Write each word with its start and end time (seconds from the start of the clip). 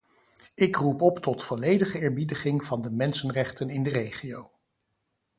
Ik 0.55 0.75
roep 0.75 1.01
op 1.01 1.19
tot 1.19 1.43
volledige 1.43 1.99
eerbiediging 1.99 2.63
van 2.63 2.81
de 2.81 2.91
mensenrechten 2.91 3.69
in 3.69 3.83
de 3.83 3.89
regio. 3.89 4.51